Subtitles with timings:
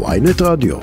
[0.00, 0.76] ויינט רדיו.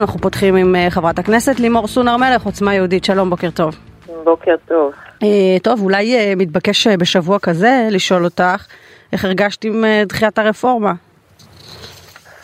[0.00, 3.74] אנחנו פותחים עם אה, חברת הכנסת לימור סון הר מלך, עוצמה יהודית, שלום, בוקר טוב.
[4.24, 4.92] בוקר טוב.
[5.22, 8.66] אה, טוב, אולי אה, מתבקש בשבוע כזה לשאול אותך,
[9.12, 10.92] איך הרגשת עם אה, דחיית הרפורמה?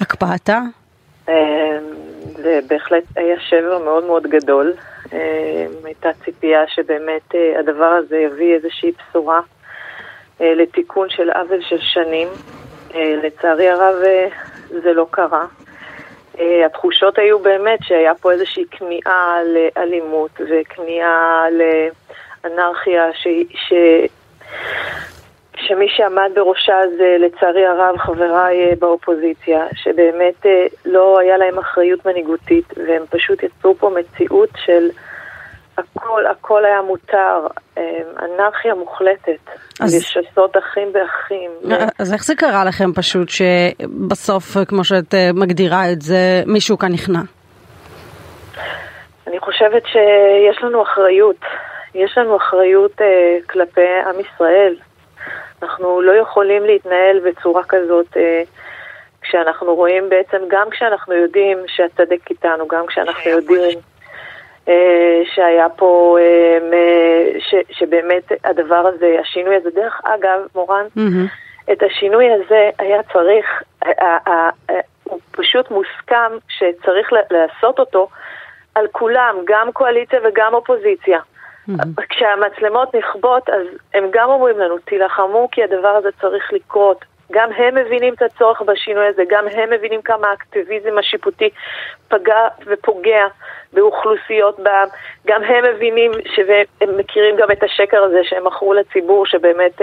[0.00, 0.60] הקפאתה?
[1.28, 1.34] אה,
[2.36, 4.72] זה בהחלט היה שבר מאוד מאוד גדול.
[5.12, 9.40] אה, הייתה ציפייה שבאמת הדבר הזה יביא איזושהי בשורה
[10.40, 12.28] לתיקון של עוול של שנים.
[12.94, 14.28] אה, לצערי הרב אה,
[14.68, 15.46] זה לא קרה.
[16.40, 21.44] אה, התחושות היו באמת שהיה פה איזושהי כניעה לאלימות וכניעה
[22.44, 23.28] לאנרכיה ש...
[23.54, 23.72] ש...
[25.56, 30.46] שמי שעמד בראשה זה לצערי הרב חבריי באופוזיציה, שבאמת
[30.84, 34.90] לא היה להם אחריות מנהיגותית והם פשוט יצרו פה מציאות של
[35.78, 37.46] הכל, הכל היה מותר,
[37.78, 37.82] אה,
[38.22, 39.50] אנרכיה מוחלטת,
[39.80, 41.50] אז- לשסות אחים באחים.
[41.98, 46.78] אז איך זה קרה לכם פשוט שבסוף, אה, כמו שאת אה, מגדירה את זה, מישהו
[46.78, 47.20] כאן נכנע?
[49.26, 51.36] אני חושבת שיש לנו אחריות.
[51.94, 54.74] יש לנו אחריות אה, כלפי עם ישראל.
[55.62, 58.42] אנחנו לא יכולים להתנהל בצורה כזאת אה,
[59.22, 63.82] כשאנחנו רואים בעצם, גם כשאנחנו יודעים שהצדק איתנו, גם כשאנחנו יודעים אה,
[65.34, 66.58] שהיה פה, אה,
[67.38, 71.26] ש, שבאמת הדבר הזה, השינוי הזה, דרך אגב, מורן, מהמם.
[71.72, 78.08] את השינוי הזה היה צריך, ה- ה- ה- ה- הוא פשוט מוסכם שצריך לעשות אותו
[78.74, 81.20] על כולם, גם קואליציה וגם אופוזיציה.
[82.08, 87.04] כשהמצלמות נכבות, אז הם גם אומרים לנו, תילחמו כי הדבר הזה צריך לקרות.
[87.32, 91.50] גם הם מבינים את הצורך בשינוי הזה, גם הם מבינים כמה האקטיביזם השיפוטי
[92.08, 93.26] פגע ופוגע
[93.72, 94.88] באוכלוסיות בעם,
[95.26, 99.80] גם הם מבינים שהם מכירים גם את השקר הזה שהם מכרו לציבור, שבאמת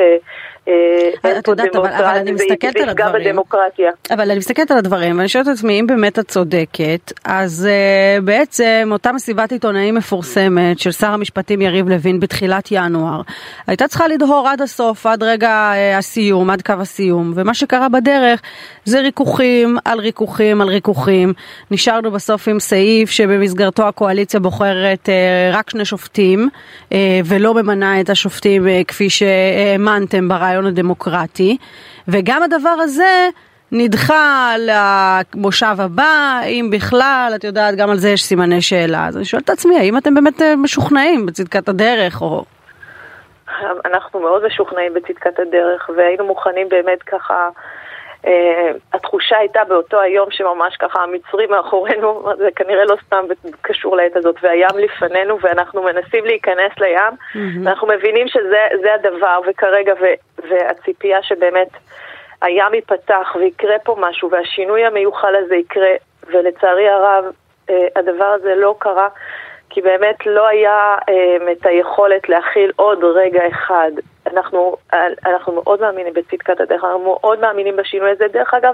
[0.68, 3.26] אין פה דמוקרטיה, זה יפגע הדברים.
[3.26, 3.92] בדמוקרטיה.
[4.12, 8.22] אבל אני מסתכלת על הדברים ואני שואלת את עצמי אם באמת את צודקת אז uh,
[8.22, 13.22] בעצם אותה מסיבת עיתונאים מפורסמת של שר המשפטים יריב לוין בתחילת ינואר
[13.68, 18.42] הייתה צריכה לדהור עד הסוף עד רגע uh, הסיום עד קו הסיום ומה שקרה בדרך
[18.86, 21.34] זה ריכוכים על ריכוכים על ריכוכים
[21.72, 23.10] נשארנו בסוף עם סעיף
[23.76, 26.94] שבמסגרתו הקואליציה בוחרת uh, רק שני שופטים uh,
[27.26, 31.58] ולא ממנה את השופטים uh, כפי שהאמנתם ברעיון הדמוקרטי
[32.08, 33.30] וגם הדבר הזה
[33.72, 39.08] נדחה למושב הבא, אם בכלל, את יודעת, גם על זה יש סימני שאלה.
[39.08, 42.44] אז אני שואלת את עצמי, האם אתם באמת אה, משוכנעים בצדקת הדרך, או...
[43.86, 47.50] אנחנו מאוד משוכנעים בצדקת הדרך, והיינו מוכנים באמת ככה, אה,
[48.94, 53.26] התחושה הייתה באותו היום שממש ככה המצרים מאחורינו, זה כנראה לא סתם
[53.62, 57.14] קשור לעת הזאת, והים לפנינו, ואנחנו מנסים להיכנס לים,
[57.64, 60.06] ואנחנו מבינים שזה זה הדבר, וכרגע, ו,
[60.50, 61.70] והציפייה שבאמת
[62.42, 65.92] הים ייפתח ויקרה פה משהו, והשינוי המיוחל הזה יקרה,
[66.28, 67.26] ולצערי הרב,
[67.70, 69.08] אה, הדבר הזה לא קרה.
[69.70, 73.92] כי באמת לא היה אה, את היכולת להכיל עוד רגע אחד.
[74.34, 74.76] אנחנו,
[75.26, 78.26] אנחנו מאוד מאמינים בצדקת הדרך, אנחנו מאוד מאמינים בשינוי הזה.
[78.34, 78.74] דרך אגב,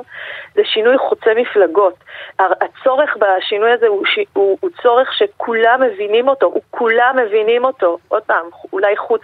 [0.56, 1.94] זה שינוי חוצה מפלגות.
[2.40, 4.04] הצורך בשינוי הזה הוא,
[4.34, 7.98] הוא, הוא צורך שכולם מבינים אותו, הוא כולם מבינים אותו.
[8.08, 9.22] עוד פעם, אולי חוץ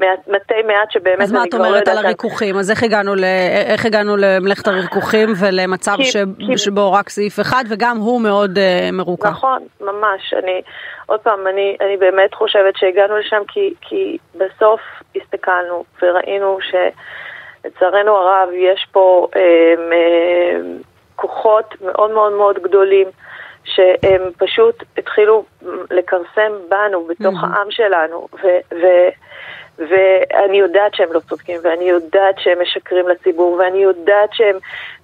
[0.00, 2.56] ממתי מעט שבאמת אז מה את לא אומרת על הריכוכים?
[2.56, 3.24] אז איך הגענו, ל...
[3.70, 6.16] איך הגענו למלאכת הריכוכים ולמצב כי- ש...
[6.38, 9.26] כי- שבו רק סעיף אחד, וגם הוא מאוד uh, מרוכך?
[9.26, 10.34] נכון, ממש.
[10.42, 10.62] אני,
[11.10, 14.80] עוד פעם, אני, אני באמת חושבת שהגענו לשם כי, כי בסוף
[15.16, 19.40] הסתכלנו וראינו שלצערנו הרב יש פה אה,
[19.92, 20.60] אה,
[21.16, 23.08] כוחות מאוד מאוד מאוד גדולים
[23.64, 25.44] שהם פשוט התחילו
[25.90, 27.46] לכרסם בנו, בתוך Mhm.
[27.46, 28.46] העם שלנו, ו...
[28.80, 28.86] ו
[29.78, 34.56] ואני יודעת שהם לא צודקים, ואני יודעת שהם משקרים לציבור, ואני יודעת שהם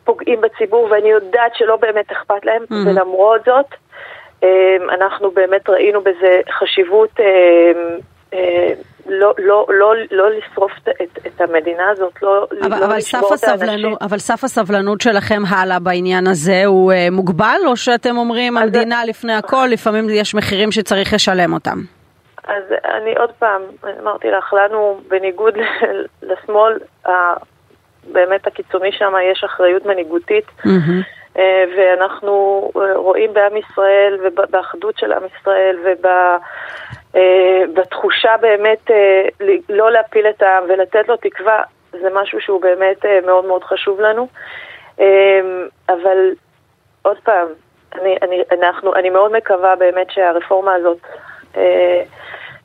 [0.05, 2.75] פוגעים בציבור, ואני יודעת שלא באמת אכפת להם, Mhm.
[2.89, 3.67] ולמרות זאת,
[4.95, 7.99] אנחנו באמת ראינו בזה חשיבות אמ,
[8.35, 8.73] אה,
[9.09, 13.45] לא, לא, לא, לא לשרוף את, את, המדינה הזאת, לא, אבל, לא אבל, לשבור את
[13.45, 13.95] האנשים.
[14.01, 19.35] אבל סף הסבלנות שלכם הלאה בעניין הזה הוא uh, מוגבל, או שאתם אומרים המדינה לפני
[19.35, 21.79] הכל, לפעמים יש מחירים שצריך לשלם אותם?
[22.47, 23.63] אז אני עוד פעם,
[24.03, 25.55] אמרתי לך, לנו בניגוד
[26.23, 26.79] לשמאל,
[28.13, 31.03] באמת הקיצוני שם יש אחריות מנהיגותית, מהמם.
[31.39, 35.79] אה, ואנחנו אה, רואים בעם ישראל ובאחדות של עם ישראל
[37.15, 41.63] ובתחושה באמת אה, ל- לא להפיל את העם ולתת לו תקווה,
[41.93, 44.29] זה משהו שהוא באמת מאוד מאוד חשוב לנו.
[45.89, 46.33] אבל
[47.03, 47.47] עוד פעם,
[47.95, 50.99] אני, אני, אנחנו, אני מאוד מקווה באמת שהרפורמה הזאת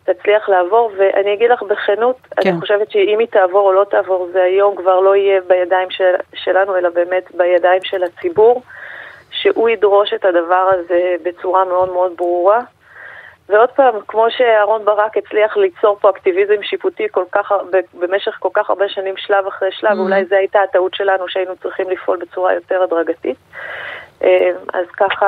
[0.03, 2.49] תצליח לעבור, ואני אגיד לך בכנות, כן.
[2.49, 6.15] אני חושבת שאם היא תעבור או לא תעבור, זה היום כבר לא יהיה בידיים של,
[6.33, 8.61] שלנו, אלא באמת בידיים של הציבור,
[9.31, 12.59] שהוא ידרוש את הדבר הזה בצורה מאוד מאוד ברורה.
[13.49, 17.51] ועוד פעם, כמו שאהרון ברק הצליח ליצור פה אקטיביזם שיפוטי כל כך
[17.93, 19.99] במשך כל כך הרבה שנים, שלב אחרי שלב, mm-hmm.
[19.99, 23.37] אולי זו הייתה הטעות שלנו שהיינו צריכים לפעול בצורה יותר הדרגתית.
[24.23, 25.25] אה, אז ככה...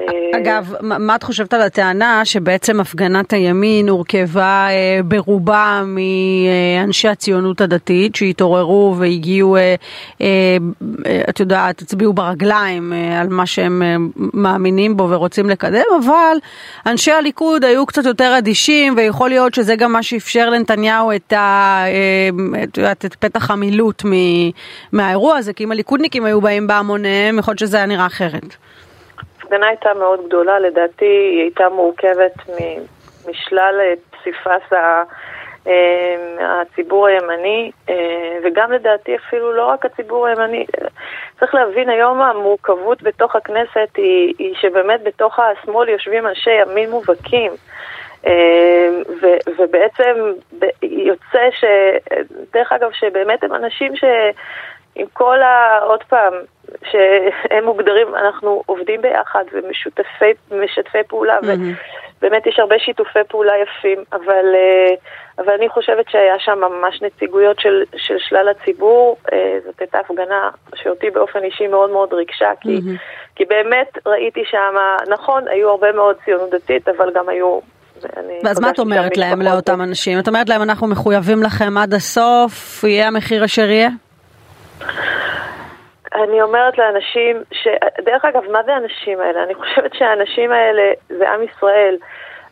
[0.00, 7.60] אה, אגב, מה את חושבת על הטענה שבעצם הפגנת הימין הורכבה אה, ברובה מאנשי הציונות
[7.60, 9.56] הדתית שהתעוררו והגיעו,
[11.28, 13.82] את יודעת, הצביעו ברגליים על מה שהם
[14.16, 16.36] מאמינים בו ורוצים לקדם, אבל
[16.86, 21.84] אנשי הליכוד היו קצת יותר אדישים ויכול להיות שזה גם מה שאפשר לנתניהו את, ה,
[22.62, 24.02] את, יודעת, את פתח המילוט
[24.92, 28.19] מהאירוע הזה, כי אם הליכודניקים היו באים בהמוניהם, יכול להיות שזה היה נראה אחרת?
[29.50, 32.32] ההפגנה הייתה מאוד גדולה, לדעתי היא הייתה מורכבת
[33.30, 35.02] משלל אה, פסיפס אה,
[36.40, 40.66] הציבור הימני, אה, וגם לדעתי אפילו לא רק הציבור הימני.
[41.40, 47.52] צריך להבין, היום המורכבות בתוך הכנסת היא, היא שבאמת בתוך השמאל יושבים אנשי ימין מובהקים.
[49.22, 50.32] ו- ובעצם
[50.82, 51.64] יוצא ש...
[52.52, 54.04] דרך אגב, שבאמת הם אנשים ש...
[54.94, 55.78] עם כל ה...
[55.82, 56.32] עוד פעם,
[56.90, 59.44] שהם מוגדרים, אנחנו עובדים ביחד
[60.50, 62.18] ומשתפי פעולה, mm-hmm.
[62.18, 64.94] ובאמת יש הרבה שיתופי פעולה יפים, אבל, אה,
[65.38, 69.16] אבל אני חושבת שהיה שם ממש נציגויות של, של שלל הציבור.
[69.32, 72.98] אה, זאת הייתה הפגנה שאותי באופן אישי מאוד מאוד ריגשה, כי, mm-hmm.
[73.36, 74.74] כי באמת ראיתי שם,
[75.08, 77.60] נכון, היו הרבה מאוד ציונות דתית, אבל גם היו
[78.44, 80.18] ואז מה את אומרת להם, לאותם אנשים?
[80.18, 83.88] את אומרת להם, אנחנו מחויבים לכם עד הסוף, יהיה המחיר אשר יהיה?
[86.14, 87.68] אני אומרת לאנשים, ש...
[88.04, 89.42] דרך אגב, מה זה האנשים האלה?
[89.42, 91.96] אני חושבת שהאנשים האלה זה עם ישראל.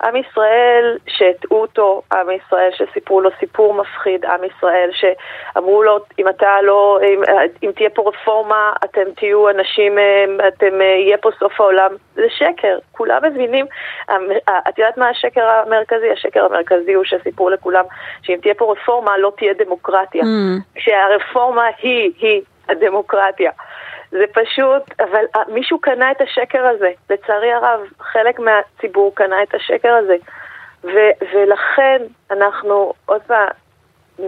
[0.02, 6.28] עם ישראל שהטעו אותו, עם ישראל שסיפרו לו סיפור מפחיד, עם ישראל שאמרו לו, אם
[6.28, 7.22] אתה לא, אם,
[7.62, 9.98] אם תהיה פה רפורמה, אתם תהיו אנשים,
[10.48, 11.90] אתם, יהיה פה סוף העולם.
[12.14, 13.66] זה שקר, כולם מבינים.
[14.68, 16.10] את יודעת מה השקר המרכזי?
[16.10, 17.84] השקר המרכזי הוא שסיפרו לכולם
[18.22, 20.22] שאם תהיה פה רפורמה, לא תהיה דמוקרטיה.
[20.22, 20.78] Mm.
[20.78, 23.50] שהרפורמה היא, היא הדמוקרטיה.
[24.10, 26.90] זה פשוט, אבל אה, מישהו קנה את השקר הזה.
[27.10, 30.16] לצערי הרב, חלק מהציבור קנה את השקר הזה.
[30.84, 33.48] ו- ולכן אנחנו, עוד פעם,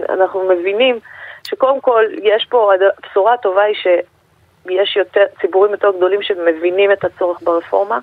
[0.09, 0.99] אנחנו מבינים
[1.47, 7.41] שקודם כל יש פה, הבשורה הטובה היא שיש יותר, ציבורים יותר גדולים שמבינים את הצורך
[7.41, 7.99] ברפורמה.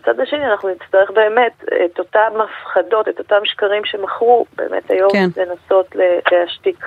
[0.00, 5.28] מצד השני אנחנו נצטרך באמת את אותם הפחדות, את אותם שקרים שמכרו באמת היום כן.
[5.36, 5.96] לנסות
[6.32, 6.86] להשתיק.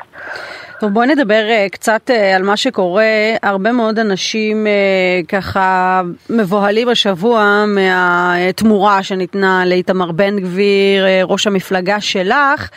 [0.79, 3.03] טוב בואי נדבר uh, קצת uh, על מה שקורה,
[3.43, 12.69] הרבה מאוד אנשים uh, ככה מבוהלים השבוע מהתמורה שניתנה לאיתמר בן גביר, ראש המפלגה שלך,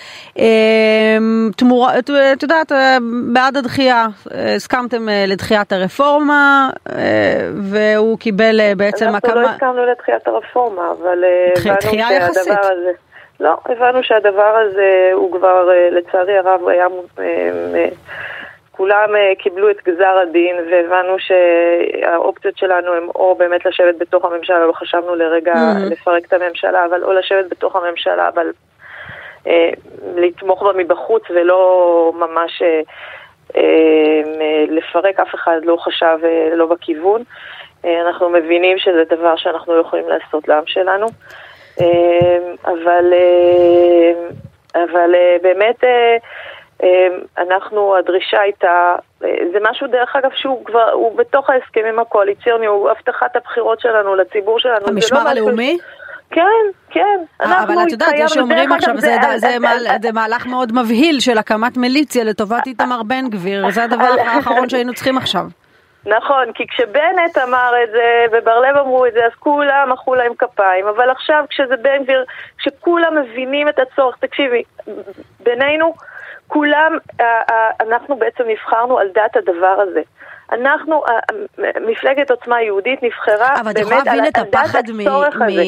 [1.57, 2.73] תמורה, את, יודעת,
[3.33, 4.07] בעד הדחייה,
[4.57, 6.71] הסכמתם לדחיית הרפורמה
[7.57, 9.33] והוא קיבל בעצם הקמה...
[9.33, 12.93] אנחנו לא הסכמנו לדחיית הרפורמה, אבל אה, הבנו שהדבר הזה...
[13.41, 16.87] לא, הבנו שהדבר הזה הוא כבר, אה, לצערי הרב, היה...
[17.19, 17.89] אה,
[18.77, 24.73] כולם קיבלו את גזר הדין והבנו שהאופציות שלנו הן או באמת לשבת בתוך הממשלה, לא
[24.73, 25.93] חשבנו לרגע mm-hmm.
[25.93, 28.51] לפרק את הממשלה, אבל או לשבת בתוך הממשלה, אבל
[29.47, 29.71] אה,
[30.17, 32.81] לתמוך בה מבחוץ ולא ממש אה,
[34.69, 37.23] לפרק, אף אחד לא חשב אה, לא בכיוון.
[37.85, 41.07] אה, אנחנו מבינים שזה דבר שאנחנו לא יכולים לעשות לעם שלנו,
[41.81, 44.13] אה, אבל, אה,
[44.85, 45.85] אבל באמת
[47.39, 53.37] אנחנו, הדרישה הייתה, זה משהו דרך אגב שהוא כבר, הוא בתוך ההסכמים הקואליציוניים, הוא הבטחת
[53.37, 54.81] הבחירות שלנו לציבור שלנו.
[54.81, 55.75] לא המשמר לא הלאומי?
[55.75, 56.06] משהו...
[56.31, 56.43] כן,
[56.91, 57.19] כן.
[57.41, 59.57] אבל את יודעת, יש שאומרים עכשיו, זה, זה, זה,
[60.03, 64.95] זה מהלך מאוד מבהיל של הקמת מיליציה לטובת איתמר בן גביר, זה הדבר האחרון שהיינו
[64.95, 65.45] צריכים עכשיו.
[66.07, 70.33] נכון, כי כשבנט אמר את זה ובר לב אמרו את זה, אז כולם מחאו להם
[70.39, 72.25] כפיים, אבל עכשיו כשזה בן גביר,
[72.59, 74.63] כשכולם מבינים את הצורך, תקשיבי,
[75.41, 75.95] בינינו,
[76.47, 76.99] כולם,
[77.81, 80.03] אנחנו בעצם נבחרנו על דעת הדבר הזה.
[80.53, 81.03] אנחנו,
[81.59, 85.63] מפלגת עוצמה יהודית נבחרה באמת על, על דעת הצורך הזה.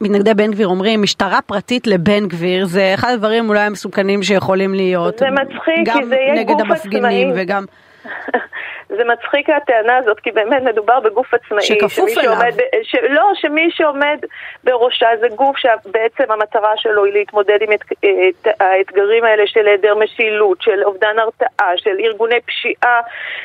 [0.00, 5.18] מתנגדי בן גביר אומרים, משטרה פרטית לבן גביר, זה אחד הדברים אולי המסוכנים שיכולים להיות.
[5.18, 6.60] זה מצחיק, כי זה יהיה גוף עצמאי.
[6.60, 7.64] גם נגד המפגינים וגם...
[8.88, 11.62] זה מצחיק הטענה הזאת, כי באמת מדובר בגוף עצמאי.
[11.62, 12.22] שכפוף אליו.
[12.22, 12.52] שעומד,
[12.82, 14.18] ש, לא, שמי שעומד
[14.64, 19.94] בראשה זה גוף שבעצם המטרה שלו היא להתמודד עם את, את האתגרים האלה של היעדר
[19.94, 23.00] משילות, של אובדן הרתעה, של ארגוני פשיעה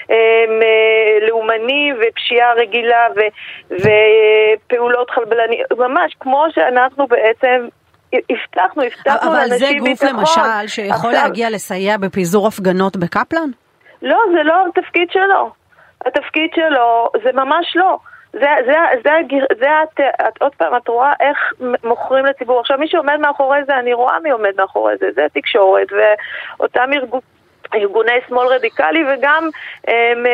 [0.09, 3.19] הם, אה, לאומני ופשיעה רגילה ו,
[3.71, 7.67] ופעולות חלבלניות, ממש כמו שאנחנו בעצם
[8.13, 9.37] הבטחנו, הבטחנו לאנשים ביטחון.
[9.37, 11.11] אבל זה גוף למשל שיכול עכשיו...
[11.11, 13.49] להגיע לסייע בפיזור הפגנות בקפלן?
[14.03, 15.51] לא, זה לא התפקיד שלו.
[16.05, 17.97] התפקיד שלו זה ממש לא.
[18.33, 22.59] זה, זה, זה, זה, זה את, את, עוד פעם, את רואה איך מוכרים לציבור.
[22.59, 27.19] עכשיו, מי שעומד מאחורי זה, אני רואה מי עומד מאחורי זה, זה התקשורת, ואותם ארגון,
[27.75, 29.49] ארגוני שמאל רדיקלי וגם
[29.87, 30.25] הם, הם,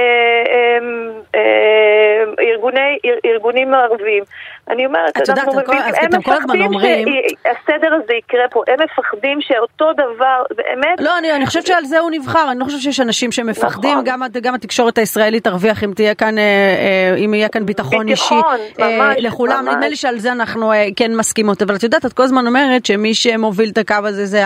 [1.33, 4.23] הם, ארגוני, ארגונים ערבים.
[4.69, 10.99] אני אומרת, אנחנו מבינים, הם מפחדים שהסדר הזה יקרה פה, הם מפחדים שאותו דבר, באמת...
[10.99, 14.03] לא, אני, אני חושבת שעל זה הוא נבחר, אני לא חושבת שיש אנשים שמפחדים, נכון.
[14.05, 18.07] גם, גם התקשורת הישראלית תרוויח אם תהיה כאן, אה, אה, אם יהיה כאן ביטחון, ביטחון
[18.09, 18.35] אישי
[18.79, 19.73] אה, ממש, לכולם, ממש.
[19.73, 23.13] נדמה לי שעל זה אנחנו כן מסכימות, אבל את יודעת, את כל הזמן אומרת שמי
[23.13, 24.43] שמוביל את הקו הזה זה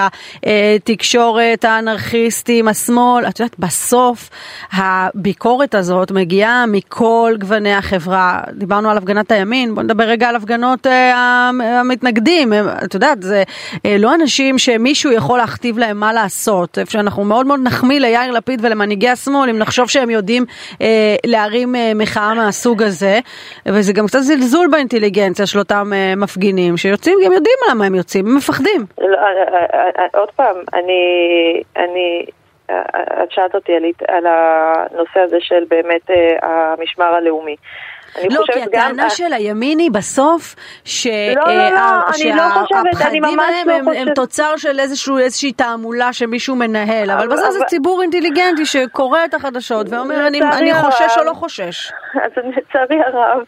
[0.75, 4.30] התקשורת, האנרכיסטים, השמאל, את יודעת, בסוף
[4.74, 10.88] הביקורת הזאת מגיעה מכל גווני החברה, דיברנו על הפגנת הימין, בוא נדבר רגע על הפגנות
[10.88, 12.53] אה, המתנגדים,
[12.86, 13.43] את יודעת, זה
[13.86, 18.32] אה, לא אנשים שמישהו יכול להכתיב להם מה לעשות, איפה שאנחנו מאוד מאוד נחמיא ליאיר
[18.32, 20.46] לפיד ולמנהיגי השמאל אם נחשוב שהם יודעים
[20.82, 23.20] אה, להרים אה, מחאה מהסוג הזה,
[23.65, 28.36] וזה גם קצת זלזול באינטליגנציה של אותם מפגינים שיוצאים, הם יודעים למה הם יוצאים, הם
[28.36, 28.86] מפחדים.
[29.01, 29.17] לא,
[30.13, 31.01] עוד פעם, אני,
[33.24, 33.72] את שאלת אותי
[34.08, 36.10] על הנושא הזה של באמת
[36.41, 37.55] המשמר הלאומי.
[38.29, 44.79] לא, כי הטענה של הימין היא בסוף שהפחדים לא, לא, לא, האלה הם תוצר של
[44.79, 51.17] איזושהי תעמולה שמישהו מנהל, אבל בסוף זה ציבור אינטליגנטי שקורא את החדשות ואומר אני חושש
[51.17, 51.91] או לא חושש.
[52.24, 53.43] אז לצערי הרב.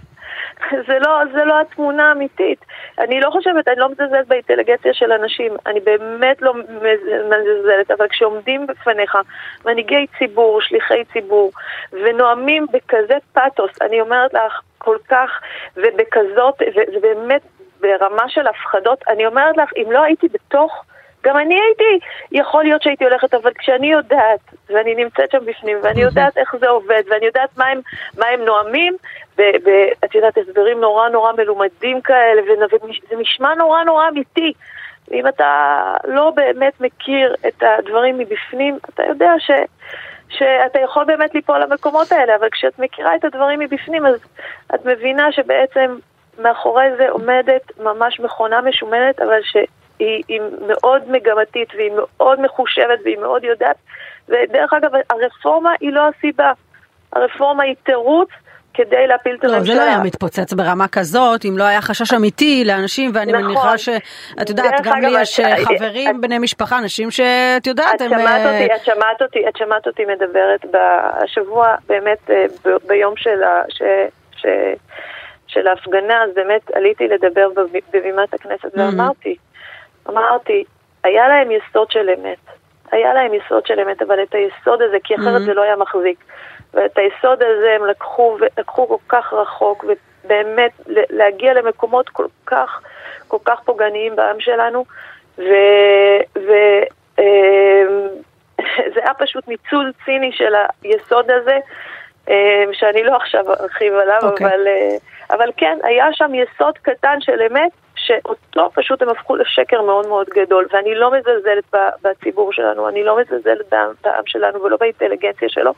[0.87, 2.65] זה לא, זה לא התמונה האמיתית.
[2.99, 8.67] אני לא חושבת, אני לא מזלזלת באינטליגנציה של אנשים, אני באמת לא מזלזלת, אבל כשעומדים
[8.67, 9.17] בפניך
[9.65, 11.51] מנהיגי ציבור, שליחי ציבור,
[11.91, 15.39] ונואמים בכזה פאתוס, אני אומרת לך, כל כך,
[15.77, 17.41] ובכזאת, וזה באמת
[17.81, 20.85] ברמה של הפחדות, אני אומרת לך, אם לא הייתי בתוך...
[21.25, 24.39] גם אני הייתי, יכול להיות שהייתי הולכת, אבל כשאני יודעת,
[24.69, 27.81] ואני נמצאת שם בפנים, ואני יודעת איך זה עובד, ואני יודעת מה הם,
[28.17, 28.95] מה הם נואמים,
[29.37, 34.53] ואת יודעת, הסברים נורא נורא מלומדים כאלה, וזה נשמע נורא נורא אמיתי.
[35.07, 39.51] ואם אתה לא באמת מכיר את הדברים מבפנים, אתה יודע ש,
[40.29, 44.19] שאתה יכול באמת ליפול למקומות האלה, אבל כשאת מכירה את הדברים מבפנים, אז
[44.75, 45.97] את מבינה שבעצם
[46.39, 49.57] מאחורי זה עומדת ממש מכונה משומנת, אבל ש...
[49.99, 53.75] היא, היא מאוד מגמתית והיא מאוד מחושבת והיא מאוד יודעת
[54.29, 56.51] ודרך אגב הרפורמה היא לא הסיבה,
[57.13, 58.29] הרפורמה היא תירוץ
[58.73, 59.59] כדי להפיל את הממשלה.
[59.59, 63.45] לא, זה לא היה מתפוצץ ברמה כזאת, אם לא היה חשש אמיתי לאנשים, ואני נכון.
[63.45, 68.01] מניחה שאת יודעת, גם לי יש אה, חברים, את, בני משפחה, אנשים שאת יודעת, את
[68.01, 68.09] הם...
[68.09, 72.45] שמעת אה, אותי, את שמעת אותי, את שמעת אותי מדברת בשבוע, באמת, אה,
[72.87, 73.61] ביום של ה...
[73.69, 73.81] ש,
[74.37, 74.45] ש,
[75.47, 77.47] של ההפגנה, אז באמת עליתי לדבר
[77.93, 79.35] בבימת הכנסת ואמרתי,
[80.09, 80.63] אמרתי,
[81.03, 82.37] היה להם יסוד של אמת.
[82.91, 85.45] היה להם יסוד של אמת, אבל את היסוד הזה, כי אחרת mm-hmm.
[85.45, 86.17] זה לא היה מחזיק.
[86.73, 89.85] ואת היסוד הזה הם לקחו, לקחו כל כך רחוק,
[90.23, 92.81] ובאמת להגיע למקומות כל כך,
[93.27, 94.85] כל כך פוגעניים בעם שלנו,
[95.37, 95.43] ו...
[96.35, 96.51] ו
[97.19, 98.07] אמ,
[98.93, 101.57] זה היה פשוט ניצול ציני של היסוד הזה,
[102.27, 104.25] אמ, שאני לא עכשיו ארחיב עליו, okay.
[104.25, 104.47] אוקיי.
[104.47, 104.97] אבל, אה,
[105.35, 107.71] אבל כן, היה שם יסוד קטן של אמת,
[108.05, 111.63] שאותו פשוט הם הפכו לשקר מאוד מאוד גדול, ואני לא מזלזלת
[112.01, 115.73] בציבור שלנו, אני לא מזלזלת בעם שלנו ולא באינטליגנציה שלו,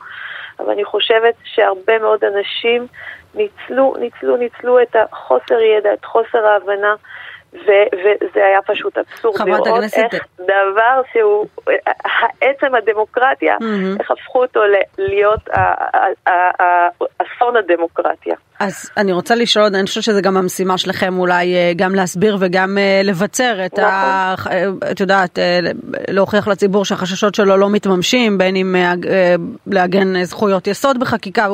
[0.60, 2.86] אבל אני חושבת שהרבה מאוד אנשים
[3.34, 6.94] ניצלו, ניצלו, ניצלו את החוסר ידע, את חוסר ההבנה.
[7.52, 9.98] ו- וזה היה פשוט אבסורד לראות הכנסת...
[10.12, 11.46] איך דבר שהוא,
[12.40, 14.00] עצם הדמוקרטיה, mm-hmm.
[14.00, 14.60] איך הפכו אותו
[14.98, 15.48] להיות
[17.18, 18.36] אסון הדמוקרטיה.
[18.60, 22.78] אז אני רוצה לשאול, אני חושבת שזה גם המשימה שלכם אולי אה, גם להסביר וגם
[22.78, 23.84] אה, לבצר את נכון.
[23.84, 24.34] ה...
[24.50, 25.38] אה, את יודעת,
[26.08, 28.76] להוכיח לציבור שהחששות שלו לא מתממשים, בין אם
[29.66, 31.48] לעגן זכויות יסוד בחקיקה,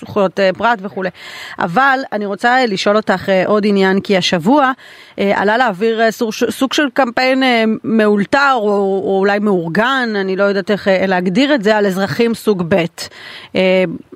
[0.00, 1.10] זכויות פרט וכולי.
[1.58, 4.72] אבל אני רוצה לשאול אותך עוד עניין, כי השבוע
[5.16, 6.10] עלה להעביר
[6.50, 7.42] סוג של קמפיין
[7.84, 12.62] מאולתר או, או אולי מאורגן, אני לא יודעת איך להגדיר את זה, על אזרחים סוג
[12.68, 12.84] ב'.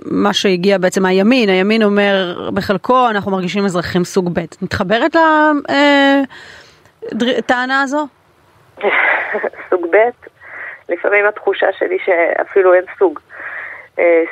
[0.05, 2.20] מה שהגיע בעצם מהימין, הימין אומר
[2.55, 4.41] בחלקו אנחנו מרגישים אזרחים סוג ב'.
[4.63, 5.17] מתחברת
[7.13, 8.07] לטענה אה, הזו?
[9.71, 9.97] סוג ב',
[10.89, 13.21] לפעמים התחושה שלי שאפילו אין סוג.
[13.99, 14.23] אה,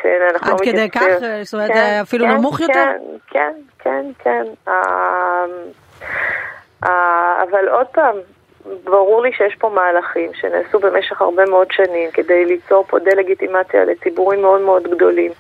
[0.41, 1.03] עד לא כדי כך?
[1.43, 2.93] זאת אומרת, כן, אפילו כן, נמוך כן, יותר?
[3.31, 4.43] כן, כן, כן.
[7.43, 8.17] אבל עוד פעם,
[8.85, 14.43] ברור לי שיש פה מהלכים שנעשו במשך הרבה מאוד שנים כדי ליצור פה דה-לגיטימציה לציבורים
[14.43, 15.33] מאוד מאוד גדולים.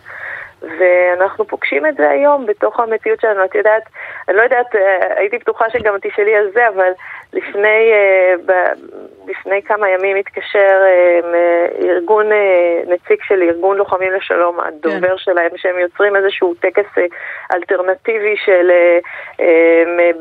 [0.63, 3.45] ואנחנו פוגשים את זה היום בתוך המציאות שלנו.
[3.45, 3.83] את יודעת,
[4.29, 6.91] אני לא יודעת, אה, הייתי בטוחה שגם תשאלי על זה, אבל
[7.33, 8.35] לפני, אה,
[9.29, 12.27] לפני כמה ימים התקשר אה, ארגון,
[12.87, 15.19] נציג של ארגון לוחמים לשלום, הדובר כן.
[15.19, 16.99] שלהם, שהם יוצרים איזשהו טקס
[17.55, 18.71] אלטרנטיבי של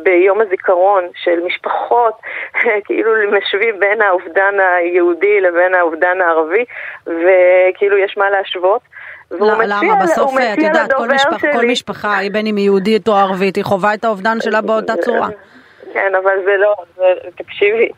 [0.03, 2.13] ביום הזיכרון של משפחות,
[2.86, 6.65] כאילו משווים בין האובדן היהודי לבין האובדן הערבי,
[7.08, 8.82] וכאילו יש מה להשוות.
[9.31, 10.03] והוא מציע, למה?
[10.03, 13.93] בסוף, את יודעת, כל, משפח, כל משפחה, בין אם היא יהודית או ערבית, היא חווה
[13.93, 15.27] את האובדן שלה באותה צורה.
[15.93, 17.89] כן, אבל זה לא, זה, תקשיבי,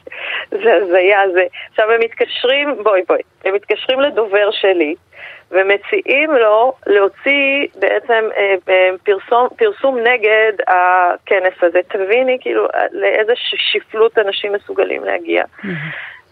[0.51, 1.43] זה הזיה, זה...
[1.69, 4.95] עכשיו הם מתקשרים, בואי בואי, הם מתקשרים לדובר שלי
[5.51, 11.79] ומציעים לו להוציא בעצם אה, אה, פרסום, פרסום נגד הכנס הזה.
[11.87, 15.43] תביני כאילו לאיזה שפלות אנשים מסוגלים להגיע.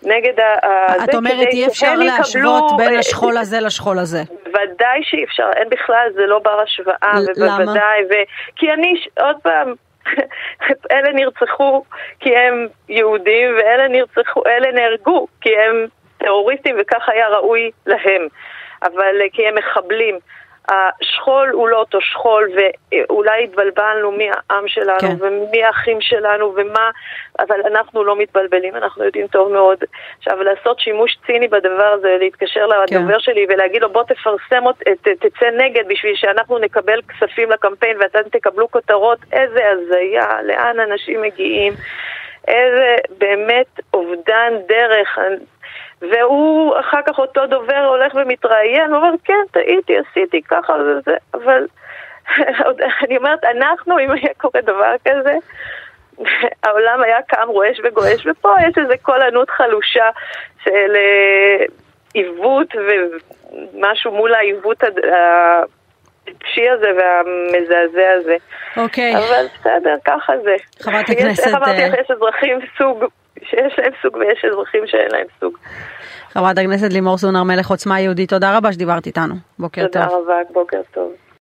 [0.03, 1.03] נגד ה...
[1.03, 4.21] את אומרת אי אפשר להשוות בין אה, השכול הזה לשכול הזה.
[4.45, 8.13] ודאי שאי אפשר, אין בכלל, זה לא בר השוואה, ובוודאי, ו...
[8.55, 9.73] כי אני, עוד פעם,
[10.93, 11.83] אלה נרצחו
[12.19, 15.87] כי הם יהודים, ואלה נרצחו, אלה נהרגו כי הם
[16.17, 18.27] טרוריסטים וכך היה ראוי להם,
[18.83, 20.19] אבל אה, כי הם מחבלים.
[20.69, 25.15] השכול הוא לא אותו שכול, ואולי התבלבלנו מי העם שלנו כן.
[25.19, 26.89] ומי האחים שלנו ומה,
[27.39, 29.77] אבל אנחנו לא מתבלבלים, אנחנו יודעים טוב מאוד.
[30.17, 33.19] עכשיו, לעשות שימוש ציני בדבר הזה, להתקשר לדובר כן.
[33.19, 34.63] שלי ולהגיד לו בוא תפרסם,
[35.01, 41.21] ת, תצא נגד בשביל שאנחנו נקבל כספים לקמפיין ואתם תקבלו כותרות, איזה הזיה, לאן אנשים
[41.21, 41.73] מגיעים.
[42.47, 45.17] איזה באמת אובדן דרך.
[46.01, 51.67] והוא, אחר כך אותו דובר הולך ומתראיין, הוא אומר, כן, טעיתי, עשיתי ככה וזה, אבל
[53.03, 55.35] אני אומרת, אנחנו, אם היה קורה דבר כזה,
[56.63, 60.09] העולם היה קם רועש וגועש, ופה יש איזו קול ענות חלושה
[60.63, 61.65] של אה,
[62.13, 68.35] עיוות ומשהו מול העיוות הטיפשי הזה והמזעזע הזה.
[68.77, 69.15] אוקיי.
[69.15, 70.55] אבל בסדר, ככה זה.
[70.81, 71.47] חברת הכנסת...
[71.47, 73.05] איך אמרתי לך, אה, יש אזרחים סוג
[73.43, 75.57] שיש להם סוג ויש אזרחים שאין להם סוג.
[76.31, 79.35] חברת הכנסת לימור סונר מלך עוצמה יהודית, תודה רבה שדיברת איתנו.
[79.59, 80.19] בוקר תודה טוב.
[80.19, 81.11] תודה רבה, בוקר טוב.